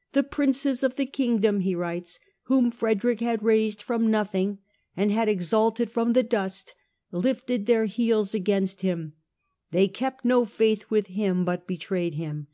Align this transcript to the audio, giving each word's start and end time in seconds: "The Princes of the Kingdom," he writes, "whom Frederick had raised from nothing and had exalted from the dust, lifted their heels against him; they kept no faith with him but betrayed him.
"The 0.14 0.22
Princes 0.22 0.82
of 0.82 0.94
the 0.94 1.04
Kingdom," 1.04 1.60
he 1.60 1.74
writes, 1.74 2.18
"whom 2.44 2.70
Frederick 2.70 3.20
had 3.20 3.42
raised 3.42 3.82
from 3.82 4.10
nothing 4.10 4.60
and 4.96 5.12
had 5.12 5.28
exalted 5.28 5.90
from 5.90 6.14
the 6.14 6.22
dust, 6.22 6.72
lifted 7.12 7.66
their 7.66 7.84
heels 7.84 8.32
against 8.34 8.80
him; 8.80 9.12
they 9.72 9.88
kept 9.88 10.24
no 10.24 10.46
faith 10.46 10.86
with 10.88 11.08
him 11.08 11.44
but 11.44 11.66
betrayed 11.66 12.14
him. 12.14 12.46